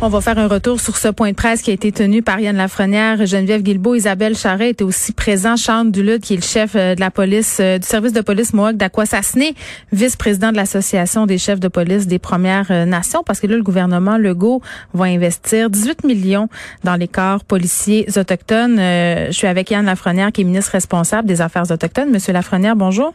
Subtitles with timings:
[0.00, 2.38] On va faire un retour sur ce point de presse qui a été tenu par
[2.40, 6.72] Yann Lafrenière, Geneviève Guilbeault, Isabelle Charret était aussi présent, Charles Duluth, qui est le chef
[6.74, 9.54] euh, de la police, euh, du service de police Mohawk d'Aquasasné,
[9.92, 13.62] vice-président de l'Association des chefs de police des Premières euh, Nations, parce que là, le
[13.62, 14.60] gouvernement Legault
[14.92, 16.48] va investir 18 millions
[16.82, 18.76] dans les corps policiers autochtones.
[18.76, 22.10] je suis avec Yann Lafrenière, qui est ministre responsable des Affaires autochtones.
[22.10, 23.14] Monsieur Lafrenière, bonjour.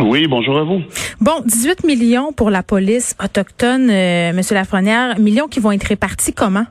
[0.00, 0.80] Oui, bonjour à vous.
[1.20, 6.32] Bon, 18 millions pour la police autochtone, euh, Monsieur Lafrenière, millions qui vont être répartis
[6.32, 6.64] comment?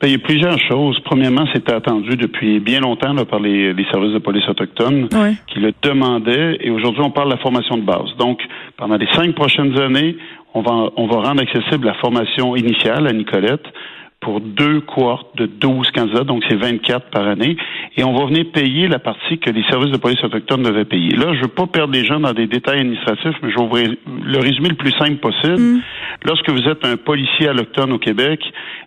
[0.00, 0.98] Ben, il y a plusieurs choses.
[1.04, 5.08] Premièrement, c'était attendu depuis bien longtemps par les, services de police autochtones
[5.48, 6.56] qui le demandaient.
[6.60, 8.16] Et aujourd'hui, on parle de la formation de base.
[8.18, 8.40] Donc,
[8.78, 10.16] pendant les cinq prochaines années,
[10.54, 13.66] on va, on va rendre accessible la formation initiale à Nicolette
[14.20, 17.56] pour deux cohortes de 12 candidats, donc c'est 24 par année,
[17.96, 21.16] et on va venir payer la partie que les services de police autochtones devaient payer.
[21.16, 24.38] Là, je veux pas perdre les gens dans des détails administratifs, mais je vais le
[24.38, 25.58] résumer le plus simple possible.
[25.58, 25.80] Mm.
[26.24, 28.40] Lorsque vous êtes un policier alloctone au Québec,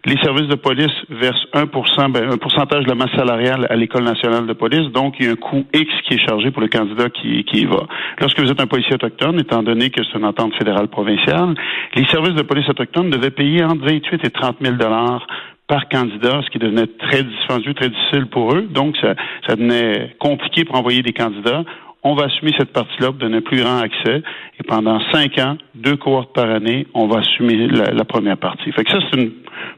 [0.05, 1.65] les services de police versent 1
[2.09, 5.29] ben, un pourcentage de la masse salariale à l'École nationale de police, donc il y
[5.29, 7.87] a un coût X qui est chargé pour le candidat qui, qui y va.
[8.19, 11.55] Lorsque vous êtes un policier autochtone, étant donné que c'est une entente fédérale provinciale,
[11.95, 15.25] les services de police autochtones devaient payer entre 28 et 30 000 dollars
[15.67, 18.67] par candidat, ce qui devenait très dispendieux, très difficile pour eux.
[18.69, 19.15] Donc, ça,
[19.47, 21.63] ça devenait compliqué pour envoyer des candidats.
[22.05, 24.21] On va assumer cette partie-là pour donner plus grand accès.
[24.59, 28.71] Et pendant cinq ans, deux cohortes par année, on va assumer la, première partie.
[28.73, 29.31] Fait que ça, c'est une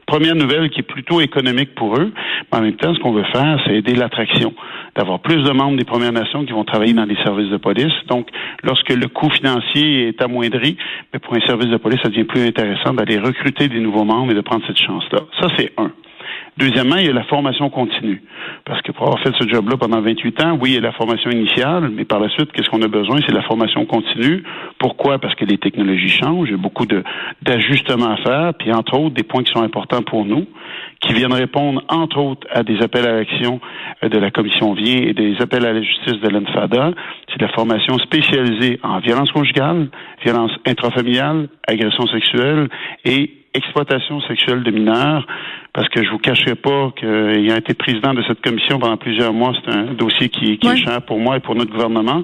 [0.06, 2.12] première nouvelle qui est plutôt économique pour eux.
[2.50, 4.54] Mais en même temps, ce qu'on veut faire, c'est aider l'attraction,
[4.96, 7.94] d'avoir plus de membres des Premières Nations qui vont travailler dans les services de police.
[8.08, 8.28] Donc,
[8.64, 10.76] lorsque le coût financier est amoindri,
[11.12, 14.32] mais pour un service de police, ça devient plus intéressant d'aller recruter des nouveaux membres
[14.32, 15.20] et de prendre cette chance-là.
[15.40, 15.92] Ça, c'est un.
[16.58, 18.22] Deuxièmement, il y a la formation continue.
[18.64, 20.92] Parce que pour avoir fait ce job-là pendant 28 ans, oui, il y a la
[20.92, 23.18] formation initiale, mais par la suite, qu'est-ce qu'on a besoin?
[23.26, 24.42] C'est la formation continue.
[24.78, 25.18] Pourquoi?
[25.18, 26.48] Parce que les technologies changent.
[26.48, 26.86] Il y a beaucoup
[27.42, 30.46] d'ajustements à faire, puis entre autres, des points qui sont importants pour nous,
[31.00, 33.60] qui viennent répondre, entre autres, à des appels à l'action
[34.02, 36.92] euh, de la Commission Vient et des appels à la justice de l'ENFADA.
[37.28, 39.88] C'est la formation spécialisée en violence conjugale,
[40.24, 42.68] violence intrafamiliale, agression sexuelle
[43.04, 45.26] et exploitation sexuelle de mineurs,
[45.72, 49.52] parce que je vous cacherai pas qu'ayant été président de cette commission pendant plusieurs mois,
[49.64, 52.22] c'est un dossier qui, est cher pour moi et pour notre gouvernement.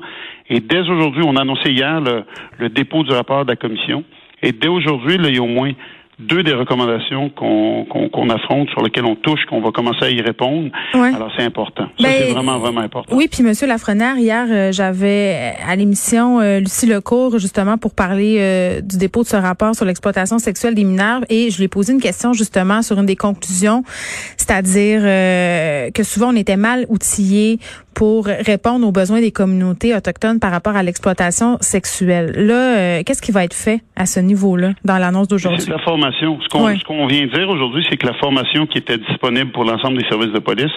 [0.48, 4.04] Et dès aujourd'hui, on a annoncé hier le, dépôt du rapport de la commission.
[4.42, 5.72] Et dès aujourd'hui, il y a au moins
[6.18, 10.70] deux des recommandations qu'on affronte, sur lesquelles on touche, qu'on va commencer à y répondre.
[10.94, 11.84] Alors, c'est important.
[11.98, 13.16] Ça, c'est ben, vraiment, vraiment important.
[13.16, 18.36] Oui, puis Monsieur Lafrenière, hier, euh, j'avais à l'émission euh, Lucie Lecourt, justement, pour parler
[18.38, 21.68] euh, du dépôt de ce rapport sur l'exploitation sexuelle des mineurs, et je lui ai
[21.68, 23.82] posé une question, justement, sur une des conclusions,
[24.36, 25.02] c'est-à-dire
[25.92, 27.58] que souvent, on était mal outillés
[27.94, 32.32] pour répondre aux besoins des communautés autochtones par rapport à l'exploitation sexuelle.
[32.36, 35.60] Là, qu'est-ce qui va être fait à ce niveau-là dans l'annonce d'aujourd'hui?
[35.60, 39.98] Ce qu'on vient de dire aujourd'hui, c'est que la formation qui était disponible pour l'ensemble
[39.98, 40.72] des services de police,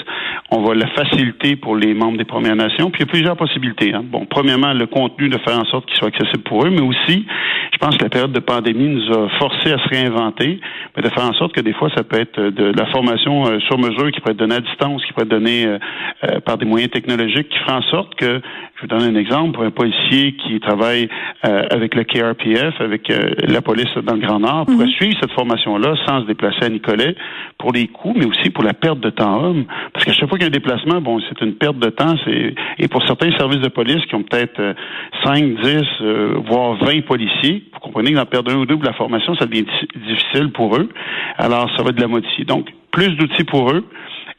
[0.51, 2.89] on va la faciliter pour les membres des Premières Nations.
[2.91, 3.93] Puis il y a plusieurs possibilités.
[3.93, 4.03] Hein.
[4.05, 7.25] Bon, premièrement, le contenu de faire en sorte qu'il soit accessible pour eux, mais aussi,
[7.73, 10.59] je pense que la période de pandémie nous a forcé à se réinventer,
[10.95, 13.59] mais de faire en sorte que des fois, ça peut être de la formation euh,
[13.61, 15.77] sur mesure qui pourrait être donnée à distance, qui pourrait être donnée euh,
[16.23, 18.41] euh, par des moyens technologiques, qui fera en sorte que,
[18.75, 21.07] je vous donne un exemple, pour un policier qui travaille
[21.43, 23.11] avec le KRPF, avec
[23.47, 24.91] la police dans le Grand Nord, pourrait mhm.
[24.91, 27.15] suivre cette formation-là sans se déplacer à Nicolet
[27.57, 29.65] pour les coûts, mais aussi pour la perte de temps homme.
[29.93, 32.15] Parce qu'à chaque fois qu'il y a un déplacement, bon, c'est une perte de temps.
[32.25, 34.75] C'est et pour certains services de police qui ont peut-être
[35.23, 38.75] 5, euh, 10, euh, voire 20 policiers, vous comprenez que d'en perdre un ou deux
[38.75, 39.65] pour la formation, ça devient
[39.95, 40.89] difficile pour eux.
[41.37, 42.45] Alors, ça va être de la modifier.
[42.45, 43.85] Donc, plus d'outils pour eux.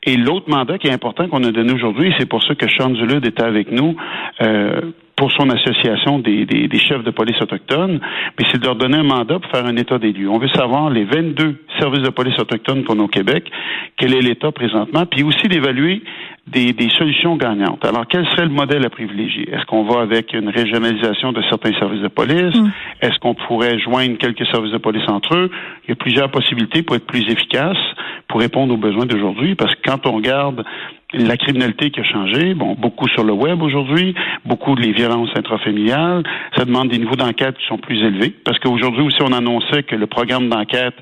[0.07, 2.95] Et l'autre mandat qui est important qu'on a donné aujourd'hui, c'est pour ça que Sean
[2.95, 3.97] Zulud était avec nous,
[4.41, 8.01] euh, pour son association des, des, des, chefs de police autochtones,
[8.39, 10.29] mais c'est de leur donner un mandat pour faire un état des lieux.
[10.29, 13.51] On veut savoir les 22 services de police autochtones qu'on a au Québec,
[13.97, 16.03] quel est l'état présentement, puis aussi d'évaluer
[16.47, 17.85] des, des, solutions gagnantes.
[17.85, 19.51] Alors, quel serait le modèle à privilégier?
[19.53, 22.55] Est-ce qu'on va avec une régionalisation de certains services de police?
[22.55, 22.71] Mm.
[23.01, 25.51] Est-ce qu'on pourrait joindre quelques services de police entre eux?
[25.85, 27.79] Il y a plusieurs possibilités pour être plus efficace,
[28.29, 30.65] pour répondre aux besoins d'aujourd'hui, parce que quand on regarde
[31.17, 34.15] la criminalité qui a changé, bon, beaucoup sur le web aujourd'hui,
[34.45, 36.23] beaucoup de les violences intrafamiliales,
[36.57, 39.97] ça demande des niveaux d'enquête qui sont plus élevés, parce qu'aujourd'hui aussi on annonçait que
[39.97, 40.95] le programme d'enquête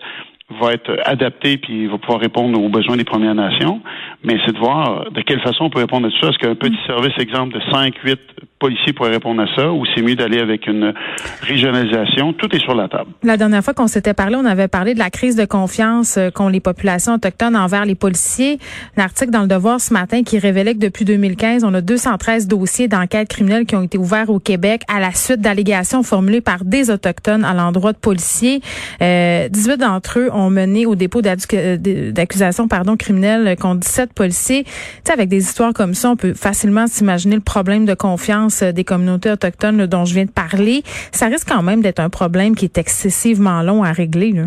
[0.60, 3.80] va être adapté puis va pouvoir répondre aux besoins des Premières Nations.
[4.22, 6.28] Mais c'est de voir de quelle façon on peut répondre à tout ça.
[6.28, 8.18] Est-ce qu'un petit service, exemple, de 5, 8
[8.58, 10.94] policier pourrait répondre à ça ou c'est mieux d'aller avec une
[11.42, 12.32] régionalisation?
[12.32, 13.10] Tout est sur la table.
[13.22, 16.30] La dernière fois qu'on s'était parlé, on avait parlé de la crise de confiance euh,
[16.30, 18.58] qu'ont les populations autochtones envers les policiers.
[18.96, 22.48] Un article dans le Devoir ce matin qui révélait que depuis 2015, on a 213
[22.48, 26.64] dossiers d'enquête criminelle qui ont été ouverts au Québec à la suite d'allégations formulées par
[26.64, 28.60] des autochtones à l'endroit de policiers.
[29.02, 31.76] Euh, 18 d'entre eux ont mené au dépôt euh,
[32.12, 34.64] d'accusation pardon criminelle contre 17 policiers.
[34.64, 34.70] Tu
[35.04, 38.72] sais, avec des histoires comme ça, on peut facilement s'imaginer le problème de confiance euh,
[38.72, 40.82] des communautés autochtones dont je viens de parler.
[41.12, 44.32] Ça risque quand même d'être un problème qui est excessivement long à régler.
[44.32, 44.44] Là.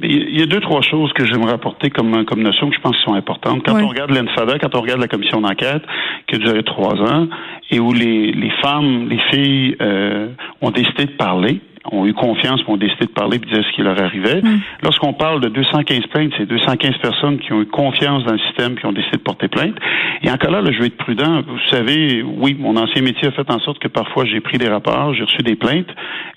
[0.00, 2.96] Il y a deux, trois choses que j'aimerais apporter comme, comme notion que je pense
[2.96, 3.64] qui sont importantes.
[3.66, 5.82] Quand on regarde l'ENFADA, quand on regarde la commission d'enquête
[6.28, 7.26] qui a duré trois ans
[7.70, 10.28] et où les, les femmes, les filles euh,
[10.60, 11.60] ont décidé de parler,
[11.92, 14.40] ont eu confiance, ont décidé de parler et de dire ce qui leur arrivait.
[14.42, 14.60] Mm.
[14.82, 18.76] Lorsqu'on parle de 215 plaintes, c'est 215 personnes qui ont eu confiance dans le système,
[18.76, 19.74] qui ont décidé de porter plainte.
[20.22, 21.42] Et encore là, là, je vais être prudent.
[21.46, 24.68] Vous savez, oui, mon ancien métier a fait en sorte que parfois j'ai pris des
[24.68, 25.88] rapports, j'ai reçu des plaintes,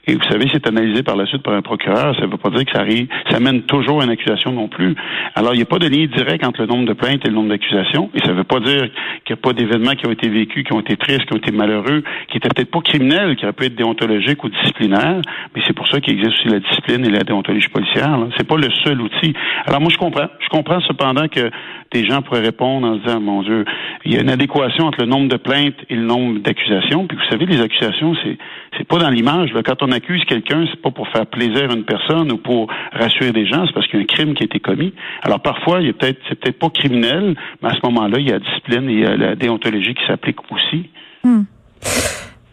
[0.08, 2.16] et vous savez, c'est analysé par la suite par un procureur.
[2.16, 4.68] Ça ne veut pas dire que ça arrive, ça mène toujours à une accusation non
[4.68, 4.96] plus.
[5.36, 7.36] Alors, il n'y a pas de lien direct entre le nombre de plaintes et le
[7.36, 8.90] nombre d'accusations, et ça ne veut pas dire
[9.26, 11.38] qu'il n'y a pas d'événements qui ont été vécus, qui ont été tristes, qui ont
[11.38, 15.22] été malheureux, qui étaient peut-être pas criminels, qui auraient pu être déontologiques ou disciplinaires,
[15.56, 18.18] mais c'est pour ça qu'il existe aussi la discipline et la déontologie policière.
[18.38, 19.34] C'est pas le seul outil.
[19.66, 20.28] Alors moi, je comprends.
[20.40, 21.50] Je comprends cependant que
[21.92, 23.66] des gens pourraient répondre en se disant, mon Dieu,
[24.06, 27.08] il y a une adéquation entre le nombre de plaintes et le nombre d'accusations.
[27.08, 28.38] Puis vous savez, les accusations, c'est
[28.78, 29.52] c'est pas dans l'image.
[29.66, 33.32] Quand on accuse quelqu'un, c'est pas pour faire plaisir à une personne ou pour rassurer
[33.32, 34.94] des gens, c'est parce qu'il y a un crime qui a été commis.
[35.24, 38.32] Alors parfois, il y peut-être c'est peut-être pas criminel, mais à ce moment-là, il y
[38.32, 40.90] a la discipline et il y a la déontologie qui s'applique aussi.
[41.24, 41.44] Hmm.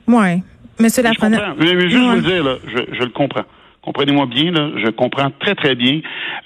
[0.09, 0.43] Ouais.
[0.81, 1.55] Monsieur Lafrenière.
[1.59, 3.45] Je, je juste vous dire, là, je, je le comprends.
[3.83, 6.01] Comprenez-moi bien, là, je comprends très très bien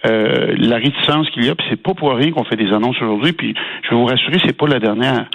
[0.06, 1.54] euh, la réticence qu'il y a.
[1.54, 3.32] Puis c'est pas pour rien qu'on fait des annonces aujourd'hui.
[3.32, 5.26] Puis je vais vous rassurer, c'est pas la dernière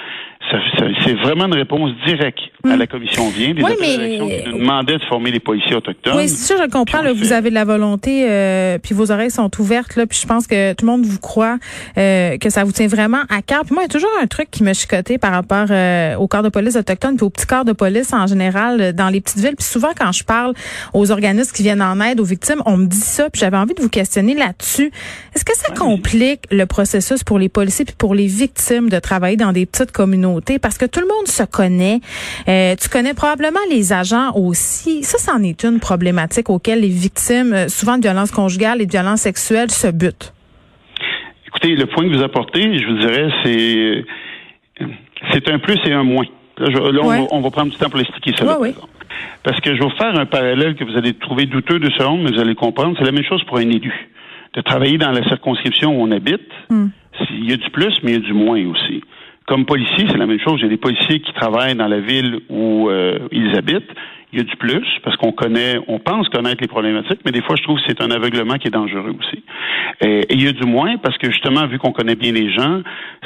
[1.03, 2.79] c'est vraiment une réponse directe à hmm.
[2.79, 4.43] la commission vient des oui, mais...
[4.43, 6.17] qui nous demandaient de former les policiers autochtones.
[6.17, 7.01] Oui, c'est sûr, je comprends.
[7.01, 9.95] Là, vous avez de la volonté, euh, puis vos oreilles sont ouvertes.
[9.95, 11.57] Là, puis je pense que tout le monde vous croit
[11.97, 13.63] euh, que ça vous tient vraiment à cœur.
[13.65, 16.27] Puis moi, il y a toujours un truc qui me chicoté par rapport euh, au
[16.27, 19.21] corps de police autochtone puis aux petits corps de police en général euh, dans les
[19.21, 19.55] petites villes.
[19.55, 20.53] Puis souvent, quand je parle
[20.93, 23.29] aux organismes qui viennent en aide aux victimes, on me dit ça.
[23.29, 24.91] Puis j'avais envie de vous questionner là-dessus.
[25.35, 29.37] Est-ce que ça complique le processus pour les policiers puis pour les victimes de travailler
[29.37, 30.36] dans des petites communautés?
[30.61, 31.99] Parce que tout le monde se connaît.
[32.47, 35.03] Euh, tu connais probablement les agents aussi.
[35.03, 38.91] Ça, c'en est une problématique auquel les victimes, euh, souvent de violences conjugales et de
[38.91, 40.33] violences sexuelles, se butent.
[41.47, 44.05] Écoutez, le point que vous apportez, je vous dirais, c'est
[45.31, 46.25] c'est un plus et un moins.
[46.57, 46.67] Là,
[47.31, 48.57] on, va, prendre du temps pour l'expliquer ça.
[49.43, 52.23] Parce que je vais vous faire un parallèle que vous allez trouver douteux de secondes,
[52.23, 52.95] mais vous allez comprendre.
[52.97, 53.93] C'est la même chose pour un élu.
[54.53, 56.87] De travailler dans la circonscription où on habite, hmm.
[57.31, 59.01] il y a du plus, mais il y a du moins aussi.
[59.47, 60.61] Comme policier, c'est la même chose.
[60.63, 63.89] A des policiers qui travaillent dans la ville où euh, ils habitent.
[64.37, 67.41] Il y a du plus parce qu'on connaît, on pense connaître les problématiques, mais des
[67.41, 69.43] fois, je trouve que c'est un aveuglement qui est dangereux aussi.
[70.01, 72.83] Et, il y a du moins parce que justement, vu qu'on connaît bien les gens,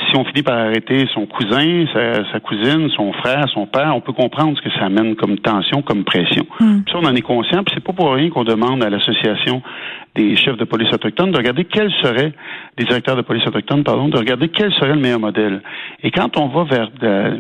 [0.07, 1.85] si on finit par arrêter son cousin,
[2.31, 5.81] sa, cousine, son frère, son père, on peut comprendre ce que ça amène comme tension,
[5.81, 6.45] comme pression.
[6.61, 6.79] Hmm.
[6.89, 7.61] Ça, on en est conscient.
[7.65, 9.61] Puis c'est pas pour rien qu'on demande à l'association
[10.15, 12.33] des chefs de police autochtones de regarder quel serait,
[12.77, 15.61] des directeurs de police autochtones, pardon, de regarder quel serait le meilleur modèle.
[16.03, 16.89] Et quand on va vers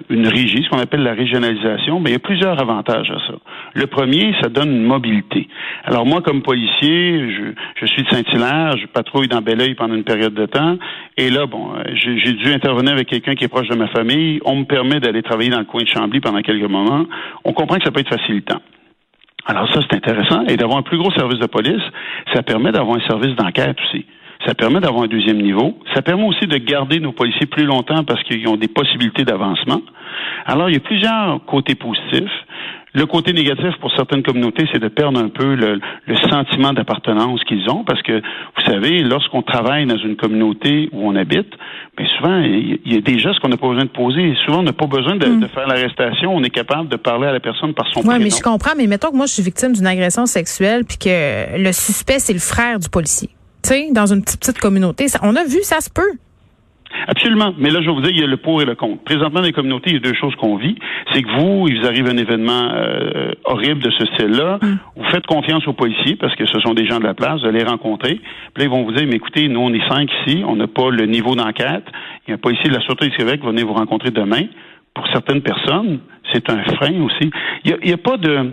[0.09, 3.33] une régie, ce qu'on appelle la régionalisation, bien, il y a plusieurs avantages à ça.
[3.73, 5.47] Le premier, ça donne une mobilité.
[5.83, 7.43] Alors moi, comme policier, je,
[7.79, 10.77] je suis de Saint-Hilaire, je patrouille dans Belleuil pendant une période de temps,
[11.17, 14.39] et là, bon, j'ai dû intervenir avec quelqu'un qui est proche de ma famille.
[14.45, 17.05] On me permet d'aller travailler dans le coin de Chambly pendant quelques moments.
[17.43, 18.61] On comprend que ça peut être facilitant.
[19.45, 20.45] Alors ça, c'est intéressant.
[20.47, 21.81] Et d'avoir un plus gros service de police,
[22.33, 24.05] ça permet d'avoir un service d'enquête aussi.
[24.45, 25.77] Ça permet d'avoir un deuxième niveau.
[25.93, 29.81] Ça permet aussi de garder nos policiers plus longtemps parce qu'ils ont des possibilités d'avancement.
[30.45, 32.31] Alors, il y a plusieurs côtés positifs.
[32.93, 35.79] Le côté négatif pour certaines communautés, c'est de perdre un peu le,
[36.29, 41.15] sentiment d'appartenance qu'ils ont, parce que vous savez, lorsqu'on travaille dans une communauté où on
[41.15, 41.47] habite,
[41.97, 44.35] mais ben, souvent il y a des gestes qu'on n'a pas besoin de poser.
[44.45, 45.47] Souvent, on n'a pas besoin de, hmm.
[45.47, 46.35] faire l'arrestation.
[46.35, 48.17] On est capable de parler à la personne par son prénom.
[48.17, 48.71] Oui, mais je comprends.
[48.77, 52.33] Mais mettons que moi, je suis victime d'une agression sexuelle, puis que le suspect c'est
[52.33, 53.29] le frère du policier.
[53.63, 56.17] Tu sais, dans une petite, petite communauté, on a vu, ça se peut.
[57.07, 57.53] Absolument.
[57.57, 59.03] Mais là, je vais vous dire, il y a le pour et le contre.
[59.03, 60.75] Présentement, dans les communautés, il y a deux choses qu'on vit.
[61.13, 64.59] C'est que vous, il vous arrive un événement euh, horrible de ce style-là.
[64.61, 64.77] Mm.
[64.97, 67.49] Vous faites confiance aux policiers parce que ce sont des gens de la place, de
[67.49, 68.15] les rencontrer.
[68.15, 70.67] Puis là, ils vont vous dire, mais écoutez, nous, on est cinq ici, on n'a
[70.67, 71.85] pas le niveau d'enquête.
[72.27, 74.11] Il y a un policier de la Sûreté du Québec qui va venir vous rencontrer
[74.11, 74.43] demain.
[74.93, 75.99] Pour certaines personnes,
[76.33, 77.31] c'est un frein aussi.
[77.63, 78.51] Il n'y a, a, pas de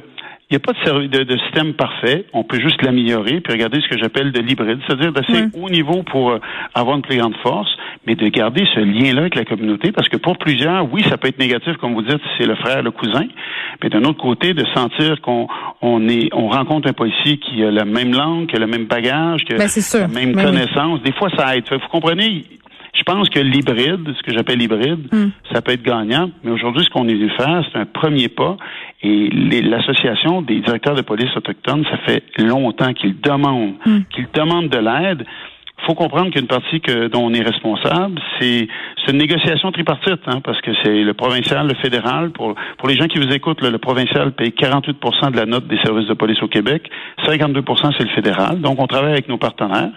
[0.50, 2.24] il n'y a pas de, de, système parfait.
[2.32, 6.02] On peut juste l'améliorer puis regarder ce que j'appelle de l'hybride, c'est-à-dire d'assez haut niveau
[6.04, 6.40] pour euh,
[6.74, 7.68] avoir une plus grande force,
[8.06, 11.28] mais de garder ce lien-là avec la communauté parce que pour plusieurs, oui, ça peut
[11.28, 13.26] être négatif, comme vous dites, si c'est le frère, le cousin,
[13.82, 15.48] mais d'un autre côté, de sentir qu'on
[15.82, 18.86] on est, on rencontre un policier qui a la même langue, qui a le même
[18.86, 21.02] bagage, qui a ben, la même ben connaissance.
[21.02, 21.64] Des fois, ça aide.
[21.70, 22.44] Vous comprenez,
[22.98, 25.30] je pense que l'hybride, ce que j'appelle l'hybride, hmm.
[25.52, 28.56] ça peut être gagnant, mais aujourd'hui, ce qu'on est venu faire, c'est un premier pas.
[29.02, 34.00] Et l'Association des directeurs de police autochtones, ça fait longtemps qu'ils demandent, hmm.
[34.10, 35.24] qu'ils demandent de l'aide
[35.86, 38.68] faut comprendre qu'une partie que, dont on est responsable, c'est
[39.08, 42.30] une négociation tripartite, hein, parce que c'est le provincial, le fédéral.
[42.30, 45.78] Pour, pour les gens qui vous écoutent, le provincial paye 48% de la note des
[45.78, 46.90] services de police au Québec,
[47.26, 48.60] 52% c'est le fédéral.
[48.60, 49.90] Donc, on travaille avec nos partenaires.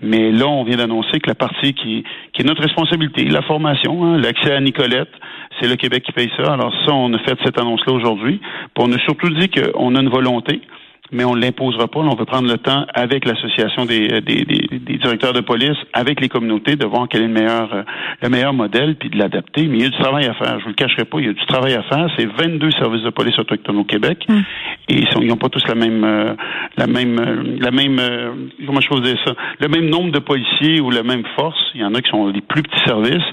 [0.00, 4.04] Mais là, on vient d'annoncer que la partie qui, qui est notre responsabilité, la formation,
[4.04, 5.12] hein, l'accès à Nicolette,
[5.60, 6.52] c'est le Québec qui paye ça.
[6.52, 8.40] Alors ça, on a fait cette annonce-là aujourd'hui.
[8.76, 10.60] On a surtout dit qu'on a une volonté
[11.12, 12.00] mais on ne l'imposera pas.
[12.00, 16.28] On veut prendre le temps avec l'association des, des, des, directeurs de police, avec les
[16.28, 17.82] communautés, de voir quel est le meilleur, euh,
[18.22, 19.66] le meilleur modèle, puis de l'adapter.
[19.66, 20.58] Mais il y a du travail à faire.
[20.58, 22.08] Je vous le cacherai pas, il y a du travail à faire.
[22.18, 24.40] C'est 22 services de police autochtones au Québec, mm.
[24.88, 26.34] et ils n'ont pas tous la même, euh,
[26.76, 28.00] la même, euh, la même,
[28.66, 31.58] comment je peux dire ça, le même nombre de policiers ou la même force.
[31.74, 33.24] Il y en a qui sont les plus petits services,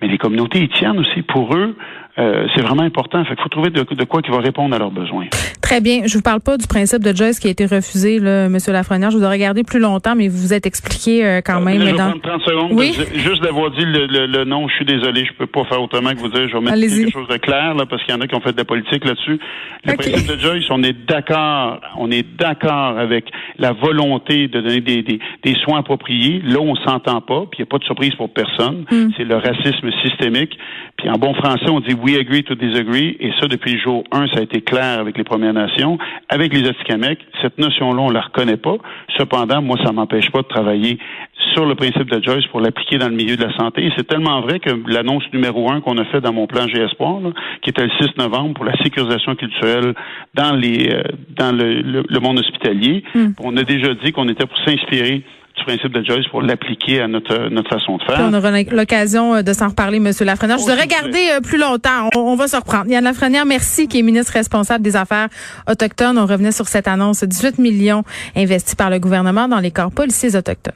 [0.00, 1.22] mais les communautés y tiennent aussi.
[1.22, 1.76] Pour eux,
[2.18, 3.24] euh, c'est vraiment important.
[3.24, 5.26] Fait qu'il faut trouver de, quoi qui va répondre à leurs besoins.
[5.62, 6.02] Très bien.
[6.06, 9.10] Je vous parle pas du principe de Joyce qui a été refusé, là, Monsieur Lafrenière.
[9.10, 11.80] Je vous ai regardé plus longtemps, mais vous vous êtes expliqué euh, quand euh, même.
[11.80, 12.72] je vais prendre 30 secondes.
[12.72, 12.92] Oui?
[13.14, 16.28] juste d'avoir dit le, nom, je suis désolé, je peux pas faire autrement que vous
[16.28, 16.48] dire.
[16.48, 18.40] Je vais mettre quelque chose de clair, là, parce qu'il y en a qui ont
[18.40, 19.38] fait de la politique là-dessus.
[19.84, 23.26] Le principe de Joyce, on est d'accord, on est d'accord avec
[23.58, 26.42] la volonté de donner des, des, des soins appropriés.
[26.44, 28.84] Là, on s'entend pas, puis il n'y a pas de surprise pour personne.
[28.90, 29.10] Hmm.
[29.16, 30.58] C'est le racisme systémique.
[30.96, 34.04] Puis en bon français, on dit we agree to disagree, et ça depuis le jour
[34.12, 35.98] 1, ça a été clair avec les Premières Nations.
[36.30, 38.76] Avec les Atikamekw, cette notion-là, on la reconnaît pas.
[39.18, 40.98] Cependant, moi, ça m'empêche pas de travailler
[41.52, 43.84] sur le principe de Joyce pour l'appliquer dans le milieu de la santé.
[43.84, 46.80] Et c'est tellement vrai que l'annonce numéro un qu'on a fait dans mon plan G
[46.80, 47.20] Espoir,
[47.62, 49.94] qui était le 6 novembre pour la sécurisation culturelle
[50.34, 51.02] dans les euh,
[51.36, 53.28] dans le, monde hospitalier, hmm.
[53.40, 55.22] on a déjà dit qu'on était pour s'inspirer
[55.58, 58.20] du principe de Joyce pour l'appliquer à notre, notre façon de faire.
[58.20, 60.10] on aura l'occasion euh, de s'en reparler, M.
[60.20, 60.58] Lafrenière.
[60.58, 62.08] Je voudrais garder euh, plus longtemps.
[62.16, 62.86] On, va se reprendre.
[62.88, 65.28] Yann Lafrenière, merci, qui est ministre responsable des Affaires
[65.68, 66.18] autochtones.
[66.18, 67.24] On revenait sur cette annonce.
[67.24, 68.04] 18 millions
[68.36, 70.74] investis par le gouvernement dans les corps policiers autochtones.